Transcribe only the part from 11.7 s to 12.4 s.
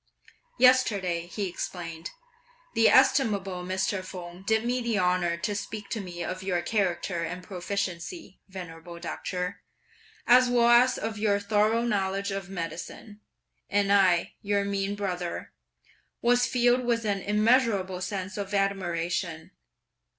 knowledge